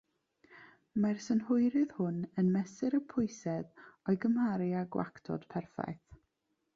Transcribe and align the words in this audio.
Mae'r 1.01 1.19
synhwyrydd 1.25 1.91
hwn 1.97 2.17
yn 2.43 2.49
mesur 2.55 2.97
y 2.99 3.01
pwysedd 3.13 3.83
o'i 4.13 4.19
gymharu 4.23 4.71
â 4.81 4.85
gwactod 4.97 5.47
perffaith. 5.55 6.19